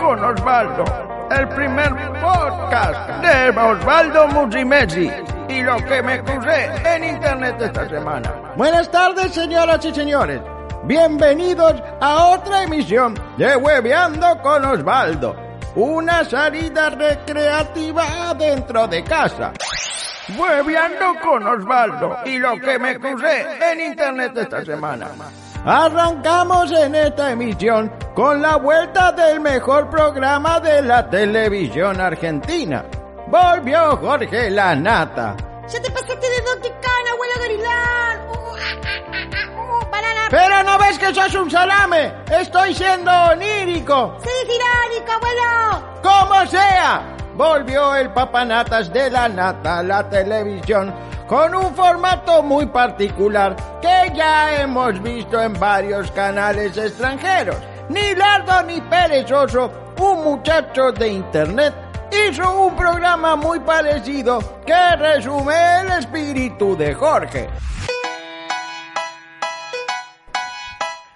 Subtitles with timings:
[0.00, 0.84] con Osvaldo,
[1.30, 5.10] el primer podcast de Osvaldo Musimesi
[5.48, 8.32] y lo que me crucé en internet esta semana.
[8.56, 10.40] Buenas tardes, señoras y señores.
[10.84, 15.36] Bienvenidos a otra emisión de Hueveando con Osvaldo.
[15.74, 19.52] Una salida recreativa dentro de casa.
[20.36, 25.08] Hueveando con Osvaldo y lo que me crucé en internet esta semana.
[25.64, 32.84] Arrancamos en esta emisión con la vuelta del mejor programa de la televisión argentina.
[33.26, 35.36] Volvió Jorge Lanata.
[35.68, 38.20] ¡Ya te pasaste de Don Ticana, abuelo Garilán!
[38.28, 40.20] Uh, ah, ah, ah, uh, banana.
[40.30, 42.12] Pero no ves que sos un salame.
[42.30, 44.16] Estoy siendo onírico.
[44.22, 46.00] ¡Se es irónico, abuelo!
[46.02, 47.16] Como sea.
[47.34, 50.92] Volvió el papanatas de la nata a la televisión
[51.30, 57.54] con un formato muy particular que ya hemos visto en varios canales extranjeros.
[57.88, 59.70] Ni lardo ni perezoso,
[60.00, 61.72] un muchacho de internet
[62.10, 67.48] hizo un programa muy parecido que resume el espíritu de Jorge.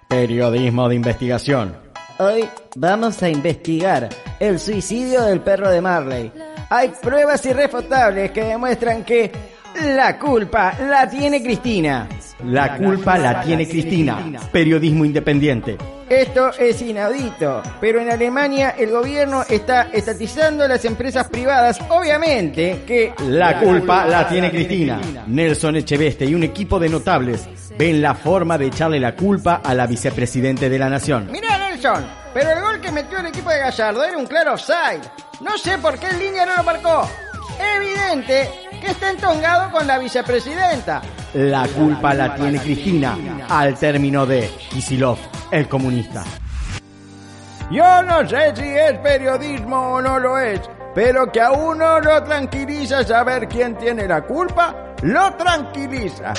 [0.06, 1.76] Periodismo de investigación.
[2.18, 6.32] Hoy vamos a investigar el suicidio del perro de Marley.
[6.70, 12.08] Hay pruebas irrefutables que demuestran que la culpa la tiene Cristina.
[12.44, 14.18] La culpa la tiene Cristina.
[14.52, 15.76] Periodismo independiente.
[16.08, 21.80] Esto es inaudito, pero en Alemania el gobierno está estatizando las empresas privadas.
[21.88, 25.00] Obviamente que la culpa la tiene Cristina.
[25.26, 29.74] Nelson Echeveste y un equipo de notables ven la forma de echarle la culpa a
[29.74, 31.28] la vicepresidente de la nación.
[31.32, 35.02] Mira Nelson, pero el gol que metió el equipo de Gallardo era un claro offside.
[35.40, 37.08] No sé por qué el línea no lo marcó.
[37.76, 38.50] Evidente
[38.84, 41.00] que está entongado con la vicepresidenta.
[41.32, 43.16] La culpa la tiene Cristina
[43.48, 45.18] al término de Kisilov,
[45.50, 46.22] el comunista.
[47.70, 50.60] Yo no sé si es periodismo o no lo es,
[50.94, 56.34] pero que a uno lo tranquiliza saber quién tiene la culpa, lo tranquiliza.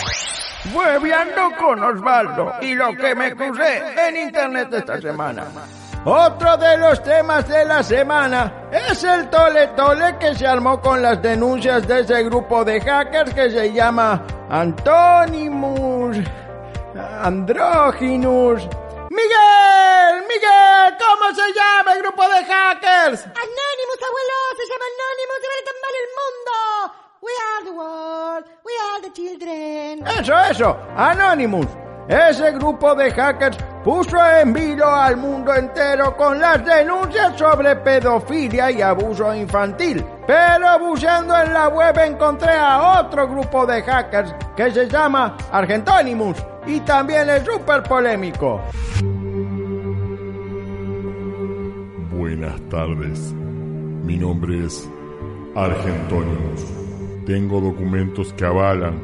[0.74, 5.46] Hueveando con Osvaldo y lo que me crucé en internet esta semana.
[6.08, 11.02] Otro de los temas de la semana es el tole tole que se armó con
[11.02, 16.18] las denuncias de ese grupo de hackers que se llama Antonimus
[17.24, 18.62] Androgynus.
[19.10, 23.26] Miguel, Miguel, ¿cómo se llama el grupo de hackers?
[23.26, 26.54] Anonymous, abuelo, se llama Anonymous, se ve tan mal el mundo.
[27.22, 30.06] We are the world, we are the children.
[30.20, 31.68] Eso, eso, Anonymous.
[32.08, 38.72] Ese grupo de hackers puso en vilo al mundo entero con las denuncias sobre pedofilia
[38.72, 40.03] y abuso infantil.
[40.25, 46.35] Pero buscando en la web encontré a otro grupo de hackers que se llama Argentonimus
[46.66, 48.59] y también es súper polémico.
[52.12, 53.34] Buenas tardes.
[54.03, 54.90] Mi nombre es
[55.56, 56.66] Argentonimus.
[57.28, 59.00] Tengo documentos que avalan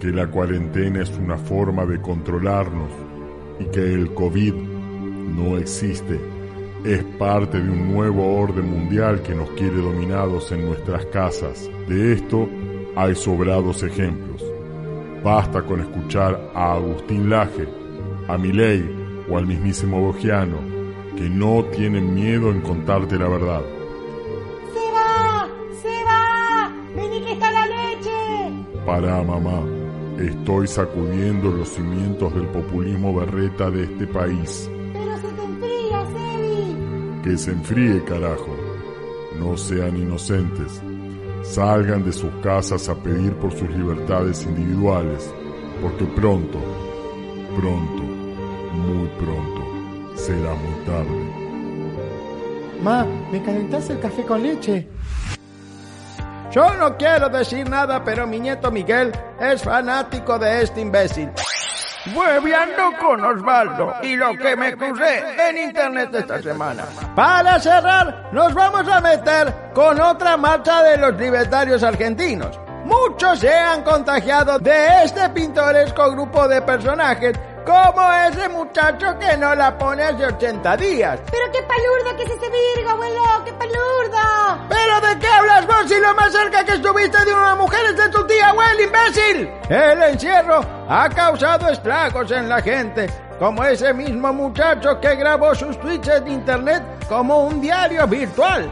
[0.00, 3.03] que la cuarentena es una forma de controlarnos
[3.58, 6.20] y que el COVID no existe.
[6.84, 11.70] Es parte de un nuevo orden mundial que nos quiere dominados en nuestras casas.
[11.88, 12.48] De esto
[12.96, 14.44] hay sobrados ejemplos.
[15.22, 17.66] Basta con escuchar a Agustín Laje,
[18.28, 18.84] a Milei
[19.28, 20.58] o al mismísimo Bogiano,
[21.16, 23.62] que no tienen miedo en contarte la verdad.
[24.74, 25.48] ¡Se va!
[25.80, 26.72] ¡Se va!
[26.94, 28.84] ¡Vení que está la leche!
[28.84, 29.83] Para mamá.
[30.18, 34.70] Estoy sacudiendo los cimientos del populismo berreta de este país.
[34.92, 36.76] Pero se te enfría, Sebi.
[37.24, 38.56] Que se enfríe, carajo.
[39.38, 40.80] No sean inocentes.
[41.42, 45.34] Salgan de sus casas a pedir por sus libertades individuales,
[45.82, 46.58] porque pronto,
[47.56, 48.02] pronto,
[48.72, 51.44] muy pronto, será muy tarde.
[52.82, 54.86] Ma, ¿me calentás el café con leche?
[56.54, 59.10] Yo no quiero decir nada, pero mi nieto Miguel
[59.40, 61.28] es fanático de este imbécil.
[62.14, 66.84] Hueveando con Osvaldo y lo que me crucé en internet esta semana.
[67.16, 72.56] Para cerrar, nos vamos a meter con otra marcha de los libertarios argentinos.
[72.84, 77.36] Muchos se han contagiado de este pintoresco grupo de personajes
[77.66, 81.20] como ese muchacho que no la pone hace 80 días.
[81.32, 84.13] Pero qué palurdo que es ese virgo, abuelo, qué palurdo.
[86.04, 89.48] Lo más cerca que estuviste de una mujer es de tu tía, abuelo, imbécil?
[89.70, 93.06] El encierro ha causado estragos en la gente,
[93.38, 98.68] como ese mismo muchacho que grabó sus tweets en internet como un diario virtual.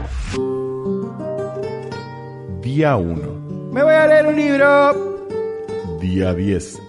[2.61, 3.71] Día 1.
[3.71, 5.27] Me voy a leer un libro.
[5.99, 6.81] Día 10.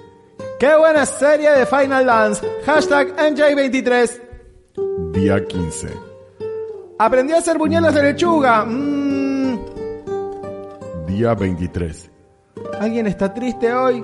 [0.61, 2.47] ¡Qué buena serie de Final Dance!
[2.67, 4.21] Hashtag NJ23.
[5.13, 5.89] Día 15.
[6.99, 8.65] Aprendí a hacer buñuelos de lechuga.
[8.65, 9.14] Mm.
[11.15, 12.11] Día 23.
[12.81, 14.03] ¿Alguien está triste hoy?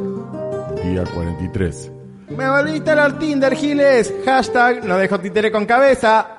[0.84, 1.90] Día 43.
[2.28, 4.14] Me volví a instalar Tinder, Giles.
[4.24, 6.38] Hashtag no dejo títere con cabeza.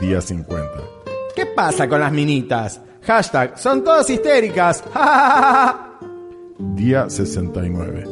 [0.00, 0.70] Día 50.
[1.36, 2.80] ¿Qué pasa con las minitas?
[3.04, 4.82] Hashtag son todas histéricas.
[6.58, 8.04] Día 69.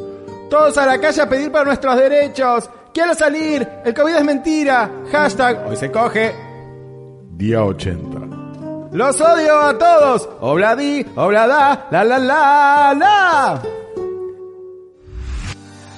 [0.49, 2.69] Todos a la calle a pedir por nuestros derechos.
[2.93, 3.67] Quiero salir.
[3.83, 4.89] El COVID es mentira.
[5.11, 6.33] Hashtag hoy se coge.
[7.31, 8.40] Día 80.
[8.91, 10.29] Los odio a todos.
[10.41, 13.61] Obladi, oblada, la la la la.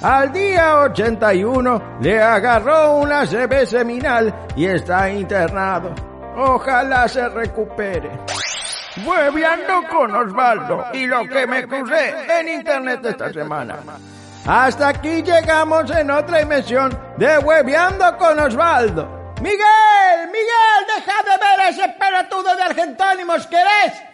[0.00, 5.92] Al día 81 le agarró una CB seminal y está internado.
[6.36, 8.10] Ojalá se recupere.
[9.04, 13.76] Hueveando con Osvaldo y lo que me crucé en internet esta semana.
[14.46, 19.32] Hasta aquí llegamos en otra emisión de Hueveando con Osvaldo.
[19.40, 24.13] Miguel, Miguel, deja de ver ese pelotudo de Argentónimos, ¿querés?